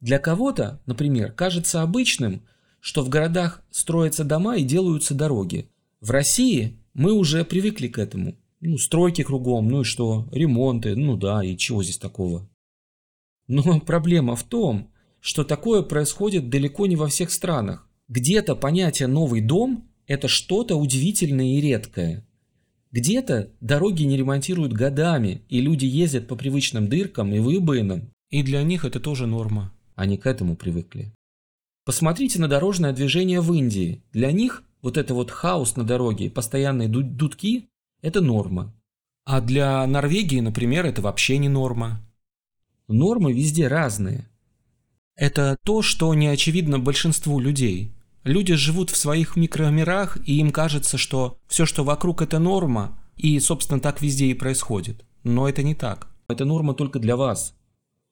Для 0.00 0.18
кого-то, 0.18 0.80
например, 0.86 1.32
кажется 1.32 1.82
обычным, 1.82 2.42
что 2.80 3.04
в 3.04 3.10
городах 3.10 3.62
строятся 3.70 4.24
дома 4.24 4.56
и 4.56 4.64
делаются 4.64 5.14
дороги. 5.14 5.68
В 6.00 6.10
России 6.12 6.78
мы 6.94 7.12
уже 7.12 7.44
привыкли 7.44 7.88
к 7.88 7.98
этому. 7.98 8.34
Ну, 8.60 8.76
стройки 8.76 9.22
кругом, 9.22 9.68
ну 9.68 9.82
и 9.82 9.84
что, 9.84 10.28
ремонты, 10.32 10.96
ну 10.96 11.16
да, 11.16 11.44
и 11.44 11.56
чего 11.56 11.82
здесь 11.82 11.98
такого. 11.98 12.48
Но 13.46 13.80
проблема 13.86 14.34
в 14.36 14.42
том, 14.42 14.90
что 15.20 15.44
такое 15.44 15.82
происходит 15.82 16.50
далеко 16.50 16.86
не 16.86 16.96
во 16.96 17.08
всех 17.08 17.30
странах. 17.30 17.88
Где-то 18.08 18.56
понятие 18.56 19.08
«новый 19.08 19.40
дом»– 19.40 19.88
это 20.06 20.28
что-то 20.28 20.76
удивительное 20.76 21.58
и 21.58 21.60
редкое. 21.60 22.26
Где-то 22.90 23.50
дороги 23.60 24.04
не 24.04 24.16
ремонтируют 24.16 24.72
годами, 24.72 25.42
и 25.48 25.60
люди 25.60 25.84
ездят 25.84 26.26
по 26.26 26.36
привычным 26.36 26.88
дыркам 26.88 27.34
и 27.34 27.38
выбоинам, 27.38 28.10
и 28.30 28.42
для 28.42 28.62
них 28.62 28.84
это 28.84 28.98
тоже 28.98 29.26
норма. 29.26 29.72
Они 29.94 30.16
к 30.16 30.26
этому 30.26 30.56
привыкли. 30.56 31.12
Посмотрите 31.84 32.40
на 32.40 32.48
дорожное 32.48 32.92
движение 32.92 33.40
в 33.40 33.52
Индии. 33.52 34.02
Для 34.12 34.32
них 34.32 34.62
вот 34.80 34.96
это 34.96 35.12
вот 35.14 35.30
хаос 35.30 35.76
на 35.76 35.84
дороге, 35.84 36.30
постоянные 36.30 36.88
дудки 36.88 37.68
это 38.02 38.20
норма. 38.20 38.74
А 39.24 39.40
для 39.40 39.86
Норвегии, 39.86 40.40
например, 40.40 40.86
это 40.86 41.02
вообще 41.02 41.38
не 41.38 41.48
норма. 41.48 42.00
Нормы 42.88 43.32
везде 43.32 43.68
разные. 43.68 44.28
Это 45.14 45.58
то, 45.64 45.82
что 45.82 46.14
не 46.14 46.28
очевидно 46.28 46.78
большинству 46.78 47.38
людей. 47.40 47.92
Люди 48.24 48.54
живут 48.54 48.90
в 48.90 48.96
своих 48.96 49.36
микромирах, 49.36 50.16
и 50.26 50.38
им 50.38 50.50
кажется, 50.50 50.96
что 50.96 51.38
все, 51.48 51.66
что 51.66 51.84
вокруг, 51.84 52.22
это 52.22 52.38
норма, 52.38 52.98
и, 53.16 53.38
собственно, 53.40 53.80
так 53.80 54.00
везде 54.00 54.26
и 54.26 54.34
происходит. 54.34 55.04
Но 55.24 55.48
это 55.48 55.62
не 55.62 55.74
так. 55.74 56.08
Это 56.28 56.44
норма 56.44 56.74
только 56.74 56.98
для 56.98 57.16
вас. 57.16 57.54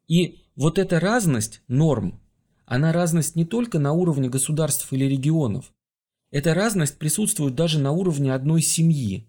И 0.09 0.43
вот 0.57 0.78
эта 0.78 1.00
разность 1.00 1.62
норм, 1.69 2.21
она 2.64 2.93
разность 2.93 3.37
не 3.37 3.45
только 3.45 3.78
на 3.78 3.93
уровне 3.93 4.28
государств 4.28 4.93
или 4.93 5.05
регионов. 5.05 5.73
Эта 6.31 6.55
разность 6.55 6.99
присутствует 6.99 7.55
даже 7.55 7.78
на 7.78 7.93
уровне 7.93 8.35
одной 8.35 8.62
семьи. 8.62 9.28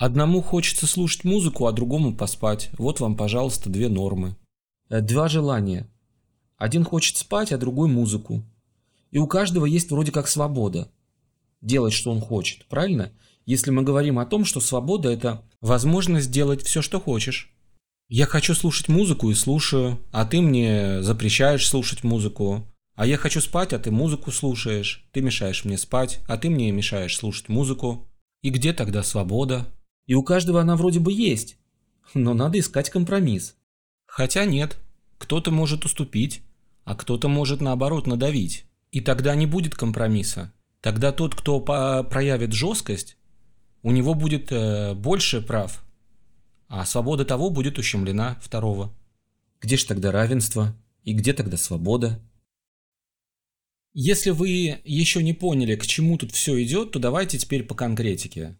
Одному 0.00 0.40
хочется 0.40 0.86
слушать 0.86 1.24
музыку, 1.24 1.66
а 1.66 1.72
другому 1.72 2.16
поспать. 2.16 2.70
Вот 2.78 3.00
вам, 3.00 3.18
пожалуйста, 3.18 3.68
две 3.68 3.90
нормы. 3.90 4.34
Э, 4.88 5.02
два 5.02 5.28
желания. 5.28 5.90
Один 6.56 6.84
хочет 6.84 7.18
спать, 7.18 7.52
а 7.52 7.58
другой 7.58 7.86
музыку. 7.86 8.42
И 9.10 9.18
у 9.18 9.26
каждого 9.26 9.66
есть 9.66 9.90
вроде 9.90 10.10
как 10.10 10.26
свобода. 10.26 10.90
Делать, 11.60 11.92
что 11.92 12.10
он 12.10 12.22
хочет, 12.22 12.64
правильно? 12.68 13.12
Если 13.44 13.70
мы 13.70 13.82
говорим 13.82 14.18
о 14.18 14.24
том, 14.24 14.46
что 14.46 14.58
свобода– 14.60 15.10
это 15.10 15.42
возможность 15.60 16.30
делать 16.30 16.62
все, 16.62 16.80
что 16.80 16.98
хочешь. 16.98 17.52
Я 18.08 18.24
хочу 18.24 18.54
слушать 18.54 18.88
музыку 18.88 19.30
и 19.30 19.34
слушаю, 19.34 19.98
а 20.12 20.24
ты 20.24 20.40
мне 20.40 21.02
запрещаешь 21.02 21.68
слушать 21.68 22.04
музыку. 22.04 22.66
А 22.94 23.04
я 23.04 23.18
хочу 23.18 23.42
спать, 23.42 23.74
а 23.74 23.78
ты 23.78 23.90
музыку 23.90 24.30
слушаешь. 24.30 25.06
Ты 25.12 25.20
мешаешь 25.20 25.66
мне 25.66 25.76
спать, 25.76 26.20
а 26.26 26.38
ты 26.38 26.48
мне 26.48 26.72
мешаешь 26.72 27.18
слушать 27.18 27.50
музыку. 27.50 28.08
И 28.40 28.48
где 28.48 28.72
тогда 28.72 29.02
свобода? 29.02 29.66
И 30.10 30.14
у 30.14 30.24
каждого 30.24 30.60
она 30.60 30.74
вроде 30.74 30.98
бы 30.98 31.12
есть. 31.12 31.56
Но 32.14 32.34
надо 32.34 32.58
искать 32.58 32.90
компромисс. 32.90 33.54
Хотя 34.06 34.44
нет. 34.44 34.76
Кто-то 35.18 35.52
может 35.52 35.84
уступить, 35.84 36.42
а 36.82 36.96
кто-то 36.96 37.28
может 37.28 37.60
наоборот 37.60 38.08
надавить. 38.08 38.64
И 38.90 39.00
тогда 39.00 39.36
не 39.36 39.46
будет 39.46 39.76
компромисса. 39.76 40.52
Тогда 40.80 41.12
тот, 41.12 41.36
кто 41.36 41.60
проявит 41.60 42.52
жесткость, 42.52 43.18
у 43.84 43.92
него 43.92 44.14
будет 44.14 44.50
э, 44.50 44.94
больше 44.94 45.42
прав, 45.42 45.84
а 46.66 46.84
свобода 46.86 47.24
того 47.24 47.48
будет 47.48 47.78
ущемлена 47.78 48.36
второго. 48.42 48.92
Где 49.60 49.76
же 49.76 49.86
тогда 49.86 50.10
равенство? 50.10 50.74
И 51.04 51.12
где 51.12 51.34
тогда 51.34 51.56
свобода? 51.56 52.20
Если 53.92 54.30
вы 54.30 54.80
еще 54.82 55.22
не 55.22 55.34
поняли, 55.34 55.76
к 55.76 55.86
чему 55.86 56.18
тут 56.18 56.32
все 56.32 56.60
идет, 56.60 56.90
то 56.90 56.98
давайте 56.98 57.38
теперь 57.38 57.62
по 57.62 57.76
конкретике. 57.76 58.56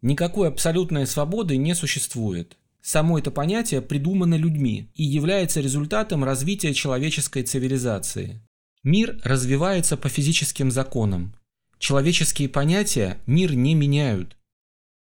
Никакой 0.00 0.48
абсолютной 0.48 1.06
свободы 1.06 1.56
не 1.56 1.74
существует. 1.74 2.56
Само 2.80 3.18
это 3.18 3.32
понятие 3.32 3.82
придумано 3.82 4.36
людьми 4.36 4.88
и 4.94 5.02
является 5.02 5.60
результатом 5.60 6.22
развития 6.22 6.72
человеческой 6.72 7.42
цивилизации. 7.42 8.40
Мир 8.84 9.20
развивается 9.24 9.96
по 9.96 10.08
физическим 10.08 10.70
законам. 10.70 11.34
Человеческие 11.80 12.48
понятия 12.48 13.18
мир 13.26 13.54
не 13.54 13.74
меняют. 13.74 14.36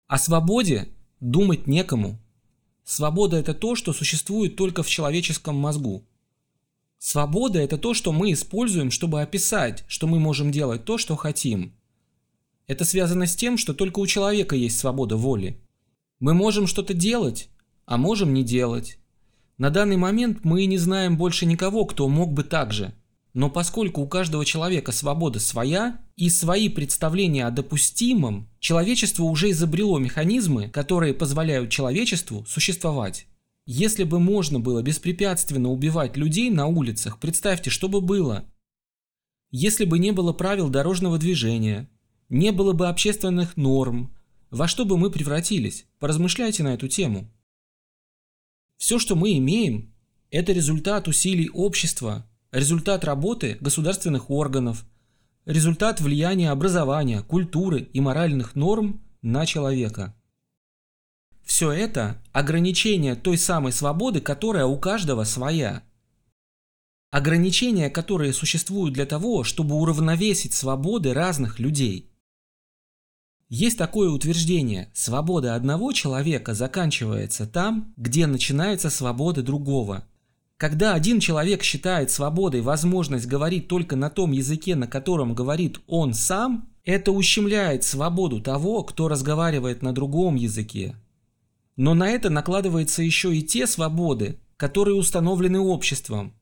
О 0.08 0.18
свободе 0.18 0.88
думать 1.20 1.68
некому. 1.68 2.18
Свобода– 2.84 3.36
это 3.38 3.54
то, 3.54 3.76
что 3.76 3.92
существует 3.92 4.56
только 4.56 4.82
в 4.82 4.88
человеческом 4.88 5.54
мозгу. 5.54 6.02
Свобода– 6.98 7.58
это 7.60 7.78
то, 7.78 7.94
что 7.94 8.10
мы 8.10 8.32
используем, 8.32 8.90
чтобы 8.90 9.22
описать, 9.22 9.84
что 9.86 10.08
мы 10.08 10.18
можем 10.18 10.50
делать 10.50 10.84
то, 10.84 10.98
что 10.98 11.14
хотим– 11.14 11.74
это 12.70 12.84
связано 12.84 13.26
с 13.26 13.34
тем, 13.34 13.58
что 13.58 13.74
только 13.74 13.98
у 13.98 14.06
человека 14.06 14.54
есть 14.54 14.78
свобода 14.78 15.16
воли. 15.16 15.60
Мы 16.20 16.34
можем 16.34 16.68
что-то 16.68 16.94
делать, 16.94 17.48
а 17.84 17.96
можем 17.96 18.32
не 18.32 18.44
делать. 18.44 19.00
На 19.58 19.70
данный 19.70 19.96
момент 19.96 20.44
мы 20.44 20.64
не 20.66 20.78
знаем 20.78 21.16
больше 21.16 21.46
никого, 21.46 21.84
кто 21.84 22.06
мог 22.08 22.32
бы 22.32 22.44
так 22.44 22.72
же. 22.72 22.94
Но 23.34 23.50
поскольку 23.50 24.02
у 24.02 24.06
каждого 24.06 24.44
человека 24.44 24.92
свобода 24.92 25.40
своя 25.40 26.00
и 26.14 26.30
свои 26.30 26.68
представления 26.68 27.44
о 27.44 27.50
допустимом, 27.50 28.48
человечество 28.60 29.24
уже 29.24 29.50
изобрело 29.50 29.98
механизмы, 29.98 30.68
которые 30.68 31.12
позволяют 31.12 31.70
человечеству 31.70 32.44
существовать. 32.46 33.26
Если 33.66 34.04
бы 34.04 34.20
можно 34.20 34.60
было 34.60 34.80
беспрепятственно 34.80 35.70
убивать 35.70 36.16
людей 36.16 36.50
на 36.50 36.68
улицах, 36.68 37.18
представьте, 37.18 37.68
что 37.68 37.88
бы 37.88 38.00
было. 38.00 38.44
Если 39.50 39.84
бы 39.84 39.98
не 39.98 40.12
было 40.12 40.32
правил 40.32 40.68
дорожного 40.68 41.18
движения, 41.18 41.90
не 42.30 42.52
было 42.52 42.72
бы 42.72 42.88
общественных 42.88 43.56
норм, 43.56 44.14
во 44.50 44.66
что 44.66 44.84
бы 44.84 44.96
мы 44.96 45.10
превратились? 45.10 45.86
Поразмышляйте 45.98 46.62
на 46.62 46.74
эту 46.74 46.88
тему. 46.88 47.30
Все, 48.78 48.98
что 48.98 49.14
мы 49.14 49.36
имеем, 49.36 49.92
это 50.30 50.52
результат 50.52 51.06
усилий 51.06 51.50
общества, 51.50 52.26
результат 52.50 53.04
работы 53.04 53.58
государственных 53.60 54.30
органов, 54.30 54.86
результат 55.44 56.00
влияния 56.00 56.50
образования, 56.50 57.22
культуры 57.22 57.82
и 57.92 58.00
моральных 58.00 58.54
норм 58.54 59.04
на 59.22 59.44
человека. 59.44 60.16
Все 61.44 61.70
это– 61.70 62.22
ограничение 62.32 63.16
той 63.16 63.36
самой 63.36 63.72
свободы, 63.72 64.20
которая 64.20 64.66
у 64.66 64.78
каждого 64.78 65.24
своя– 65.24 65.82
Ограничения, 67.10 67.90
которые 67.90 68.32
существуют 68.32 68.94
для 68.94 69.04
того, 69.04 69.42
чтобы 69.42 69.74
уравновесить 69.74 70.54
свободы 70.54 71.12
разных 71.12 71.58
людей. 71.58 72.09
Есть 73.50 73.78
такое 73.78 74.10
утверждение– 74.10 74.92
свобода 74.94 75.56
одного 75.56 75.90
человека 75.92 76.54
заканчивается 76.54 77.48
там, 77.48 77.92
где 77.96 78.28
начинается 78.28 78.90
свобода 78.90 79.42
другого. 79.42 80.06
Когда 80.56 80.94
один 80.94 81.18
человек 81.18 81.64
считает 81.64 82.12
свободой 82.12 82.60
возможность 82.60 83.26
говорить 83.26 83.66
только 83.66 83.96
на 83.96 84.08
том 84.08 84.30
языке, 84.30 84.76
на 84.76 84.86
котором 84.86 85.34
говорит 85.34 85.80
он 85.88 86.14
сам, 86.14 86.68
это 86.84 87.10
ущемляет 87.10 87.82
свободу 87.82 88.40
того, 88.40 88.84
кто 88.84 89.08
разговаривает 89.08 89.82
на 89.82 89.92
другом 89.92 90.36
языке. 90.36 90.94
Но 91.74 91.94
на 91.94 92.08
это 92.08 92.30
накладывается 92.30 93.02
еще 93.02 93.34
и 93.34 93.42
те 93.42 93.66
свободы, 93.66 94.38
которые 94.56 94.94
установлены 94.94 95.58
обществом. 95.58 96.34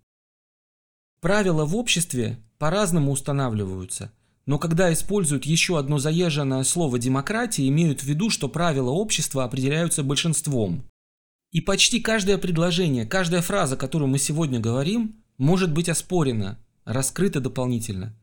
Правила 1.22 1.64
в 1.64 1.74
обществе 1.74 2.38
по-разному 2.58 3.12
устанавливаются, 3.12 4.12
но 4.48 4.58
когда 4.58 4.90
используют 4.90 5.44
еще 5.44 5.78
одно 5.78 5.98
заезженное 5.98 6.64
слово 6.64 6.98
«демократия», 6.98 7.68
имеют 7.68 8.00
в 8.00 8.04
виду, 8.04 8.30
что 8.30 8.48
правила 8.48 8.88
общества 8.88 9.44
определяются 9.44 10.02
большинством. 10.02 10.88
И 11.52 11.60
почти 11.60 12.00
каждое 12.00 12.38
предложение, 12.38 13.04
каждая 13.04 13.42
фраза, 13.42 13.76
которую 13.76 14.08
мы 14.08 14.18
сегодня 14.18 14.58
говорим, 14.58 15.22
может 15.36 15.70
быть 15.70 15.90
оспорена, 15.90 16.58
раскрыта 16.86 17.40
дополнительно. 17.40 18.16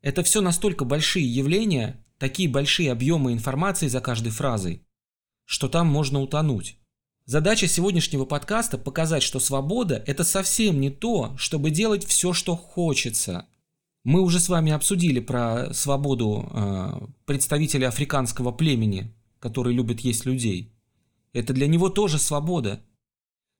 Это 0.00 0.22
все 0.22 0.40
настолько 0.40 0.86
большие 0.86 1.26
явления, 1.26 2.02
такие 2.16 2.48
большие 2.48 2.90
объемы 2.90 3.34
информации 3.34 3.88
за 3.88 4.00
каждой 4.00 4.30
фразой, 4.30 4.80
что 5.44 5.68
там 5.68 5.86
можно 5.88 6.22
утонуть. 6.22 6.78
Задача 7.26 7.68
сегодняшнего 7.68 8.24
подкаста– 8.24 8.78
показать, 8.78 9.22
что 9.22 9.40
свобода– 9.40 10.02
это 10.06 10.24
совсем 10.24 10.80
не 10.80 10.88
то, 10.88 11.36
чтобы 11.36 11.70
делать 11.70 12.06
все, 12.06 12.32
что 12.32 12.56
хочется. 12.56 13.46
Мы 14.04 14.20
уже 14.20 14.38
с 14.38 14.50
вами 14.50 14.70
обсудили 14.70 15.18
про 15.18 15.72
свободу 15.72 16.46
э, 16.52 16.92
представителя 17.24 17.88
африканского 17.88 18.52
племени, 18.52 19.10
который 19.38 19.72
любит 19.74 20.00
есть 20.00 20.26
людей. 20.26 20.70
Это 21.32 21.54
для 21.54 21.66
него 21.66 21.88
тоже 21.88 22.18
свобода. 22.18 22.82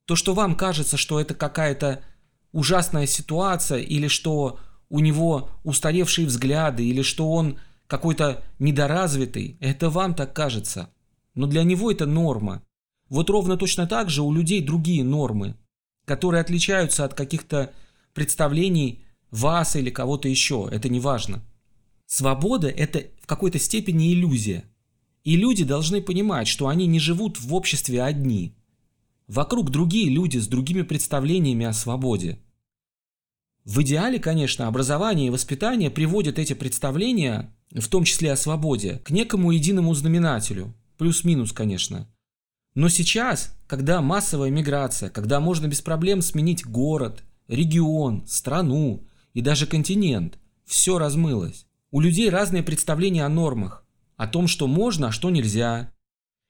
То, 0.05 0.17
что 0.17 0.35
вам 0.35 0.55
кажется, 0.55 0.99
что 0.99 1.19
это 1.19 1.35
какая-то 1.35 2.05
ужасная 2.53 3.07
ситуация 3.07 3.79
или 3.79 4.07
что 4.07 4.61
у 4.91 5.01
него 5.01 5.49
устаревшие 5.65 6.27
взгляды 6.27 6.85
или 6.85 7.01
что 7.01 7.31
он 7.33 7.59
какой-то 7.87 8.45
недоразвитый, 8.59 9.57
это 9.61 9.89
вам 9.89 10.15
так 10.15 10.35
кажется. 10.35 10.91
Но 11.35 11.47
для 11.47 11.63
него 11.63 11.91
это 11.91 12.05
норма. 12.05 12.63
Вот 13.09 13.31
ровно 13.31 13.57
точно 13.57 13.87
так 13.87 14.11
же 14.11 14.23
у 14.23 14.33
людей 14.33 14.61
другие 14.63 15.05
нормы, 15.05 15.57
которые 16.05 16.43
отличаются 16.43 17.05
от 17.05 17.15
каких-то 17.15 17.73
представлений 18.13 19.05
вас 19.35 19.76
или 19.76 19.91
кого-то 19.91 20.29
еще, 20.29 20.69
это 20.71 20.88
не 20.88 21.00
важно. 21.00 21.43
Свобода– 22.07 22.69
это 22.69 23.05
в 23.21 23.26
какой-то 23.26 23.59
степени 23.59 24.12
иллюзия. 24.12 24.64
И 25.25 25.37
люди 25.37 25.64
должны 25.64 26.00
понимать, 26.03 26.47
что 26.47 26.69
они 26.69 26.87
не 26.87 27.00
живут 27.00 27.41
в 27.41 27.55
обществе 27.55 28.03
одни. 28.03 28.55
Вокруг 29.26 29.71
другие 29.71 30.11
люди 30.11 30.38
с 30.38 30.47
другими 30.47 30.83
представлениями 30.83 31.64
о 31.64 31.73
свободе. 31.73 32.38
В 33.64 33.81
идеале, 33.81 34.19
конечно, 34.19 34.69
образование 34.69 35.29
и 35.29 35.31
воспитание 35.31 35.91
приводят 35.91 36.38
эти 36.38 36.53
представления, 36.53 37.50
в 37.71 37.88
том 37.88 38.05
числе 38.05 38.33
о 38.33 38.37
свободе, 38.37 38.99
к 38.99 39.11
некому 39.11 39.50
единому 39.50 39.95
знаменателю. 39.95 40.75
Плюс-минус, 40.99 41.53
конечно. 41.53 42.07
Но 42.75 42.88
сейчас, 42.88 43.57
когда 43.67 44.03
массовая 44.03 44.50
миграция, 44.50 45.09
когда 45.09 45.41
можно 45.41 45.67
без 45.67 45.81
проблем 45.81 46.21
сменить 46.21 46.67
город, 46.67 47.25
регион, 47.49 48.26
страну 48.26 49.02
и 49.34 49.40
даже 49.42 49.66
континент, 49.66 50.38
все 50.64 50.99
размылось. 50.99 51.66
У 51.90 52.00
людей 52.00 52.30
разные 52.30 52.62
представления 52.62 53.25
о 53.25 53.28
нормах, 53.28 53.86
о 54.16 54.26
том, 54.26 54.47
что 54.47 54.66
можно, 54.66 55.08
а 55.08 55.12
что 55.12 55.30
нельзя. 55.30 55.92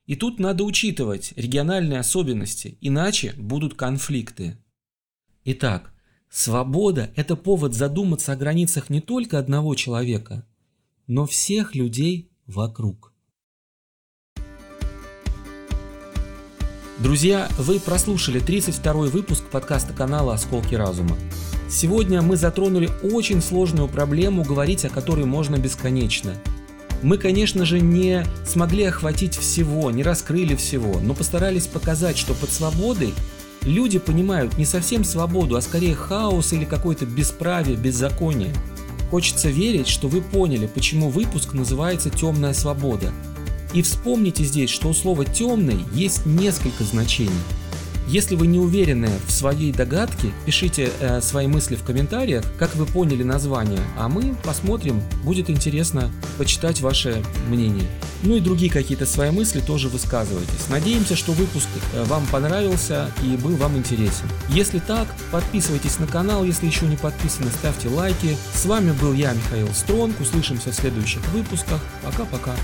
И 0.06 0.16
тут 0.16 0.38
надо 0.38 0.64
учитывать 0.64 1.32
региональные 1.34 1.98
особенности, 1.98 2.78
иначе 2.80 3.32
будут 3.36 3.74
конфликты. 3.74 4.58
Итак, 5.44 5.94
свобода– 6.28 7.10
это 7.16 7.36
повод 7.36 7.74
задуматься 7.74 8.32
о 8.32 8.36
границах 8.36 8.90
не 8.90 9.00
только 9.00 9.38
одного 9.38 9.74
человека, 9.74 10.46
но 11.06 11.26
всех 11.26 11.74
людей 11.74 12.30
вокруг. 12.46 13.13
Друзья, 17.04 17.50
вы 17.58 17.80
прослушали 17.80 18.40
32 18.40 18.92
выпуск 19.08 19.44
подкаста 19.50 19.92
канала 19.92 20.32
«Осколки 20.32 20.74
разума». 20.74 21.18
Сегодня 21.68 22.22
мы 22.22 22.38
затронули 22.38 22.88
очень 23.02 23.42
сложную 23.42 23.88
проблему, 23.88 24.42
говорить 24.42 24.86
о 24.86 24.88
которой 24.88 25.26
можно 25.26 25.56
бесконечно. 25.58 26.32
Мы, 27.02 27.18
конечно 27.18 27.66
же, 27.66 27.80
не 27.80 28.24
смогли 28.46 28.84
охватить 28.84 29.36
всего, 29.36 29.90
не 29.90 30.02
раскрыли 30.02 30.54
всего, 30.54 30.98
но 30.98 31.12
постарались 31.12 31.66
показать, 31.66 32.16
что 32.16 32.32
под 32.32 32.50
свободой 32.50 33.12
люди 33.60 33.98
понимают 33.98 34.56
не 34.56 34.64
совсем 34.64 35.04
свободу, 35.04 35.56
а 35.56 35.60
скорее 35.60 35.94
хаос 35.94 36.54
или 36.54 36.64
какое-то 36.64 37.04
бесправие, 37.04 37.76
беззаконие. 37.76 38.54
Хочется 39.10 39.50
верить, 39.50 39.88
что 39.88 40.08
вы 40.08 40.22
поняли, 40.22 40.66
почему 40.74 41.10
выпуск 41.10 41.52
называется 41.52 42.08
«Темная 42.08 42.54
свобода», 42.54 43.12
и 43.74 43.82
вспомните 43.82 44.44
здесь, 44.44 44.70
что 44.70 44.88
у 44.88 44.94
слова 44.94 45.24
«темный» 45.24 45.84
есть 45.92 46.24
несколько 46.24 46.84
значений. 46.84 47.32
Если 48.06 48.34
вы 48.36 48.46
не 48.46 48.58
уверены 48.58 49.08
в 49.26 49.32
своей 49.32 49.72
догадке, 49.72 50.30
пишите 50.44 50.90
э, 51.00 51.22
свои 51.22 51.46
мысли 51.46 51.74
в 51.74 51.82
комментариях, 51.84 52.44
как 52.58 52.76
вы 52.76 52.84
поняли 52.84 53.22
название, 53.22 53.80
а 53.96 54.08
мы 54.08 54.34
посмотрим, 54.44 55.02
будет 55.24 55.48
интересно 55.48 56.12
почитать 56.36 56.82
ваше 56.82 57.22
мнение. 57.48 57.88
Ну 58.22 58.36
и 58.36 58.40
другие 58.40 58.70
какие-то 58.70 59.06
свои 59.06 59.30
мысли 59.30 59.60
тоже 59.60 59.88
высказывайтесь. 59.88 60.68
Надеемся, 60.68 61.16
что 61.16 61.32
выпуск 61.32 61.68
э, 61.94 62.04
вам 62.04 62.26
понравился 62.26 63.10
и 63.24 63.36
был 63.38 63.56
вам 63.56 63.78
интересен. 63.78 64.28
Если 64.50 64.80
так, 64.80 65.08
подписывайтесь 65.30 65.98
на 65.98 66.06
канал, 66.06 66.44
если 66.44 66.66
еще 66.66 66.84
не 66.84 66.96
подписаны, 66.96 67.50
ставьте 67.58 67.88
лайки. 67.88 68.36
С 68.54 68.66
вами 68.66 68.92
был 69.00 69.14
я, 69.14 69.32
Михаил 69.32 69.68
Стронг, 69.74 70.20
услышимся 70.20 70.72
в 70.72 70.74
следующих 70.74 71.26
выпусках. 71.32 71.80
Пока-пока. 72.02 72.54